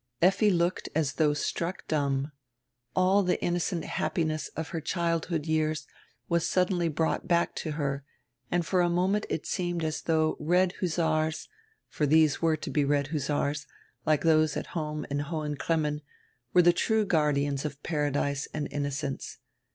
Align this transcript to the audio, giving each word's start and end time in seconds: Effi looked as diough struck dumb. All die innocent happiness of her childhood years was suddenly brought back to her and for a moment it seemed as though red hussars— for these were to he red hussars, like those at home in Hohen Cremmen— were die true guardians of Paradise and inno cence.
Effi 0.19 0.49
looked 0.49 0.89
as 0.95 1.13
diough 1.13 1.37
struck 1.37 1.87
dumb. 1.87 2.31
All 2.95 3.21
die 3.21 3.37
innocent 3.39 3.85
happiness 3.85 4.47
of 4.55 4.69
her 4.69 4.81
childhood 4.81 5.45
years 5.45 5.85
was 6.27 6.43
suddenly 6.43 6.87
brought 6.87 7.27
back 7.27 7.53
to 7.57 7.73
her 7.73 8.03
and 8.49 8.65
for 8.65 8.81
a 8.81 8.89
moment 8.89 9.27
it 9.29 9.45
seemed 9.45 9.83
as 9.83 10.01
though 10.01 10.37
red 10.39 10.73
hussars— 10.81 11.47
for 11.87 12.07
these 12.07 12.41
were 12.41 12.57
to 12.57 12.71
he 12.73 12.83
red 12.83 13.09
hussars, 13.09 13.67
like 14.03 14.23
those 14.23 14.57
at 14.57 14.67
home 14.73 15.05
in 15.11 15.19
Hohen 15.19 15.55
Cremmen— 15.55 16.01
were 16.51 16.63
die 16.63 16.71
true 16.71 17.05
guardians 17.05 17.63
of 17.63 17.83
Paradise 17.83 18.47
and 18.55 18.67
inno 18.71 18.87
cence. 18.91 19.37